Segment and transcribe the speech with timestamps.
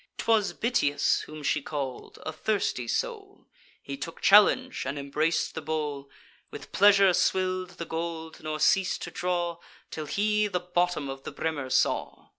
[0.17, 3.45] 'Twas Bitias whom she call'd, a thirsty soul;
[3.83, 6.09] He took the challenge, and embrac'd the bowl,
[6.49, 9.59] With pleasure swill'd the gold, nor ceas'd to draw,
[9.91, 12.29] Till he the bottom of the brimmer saw.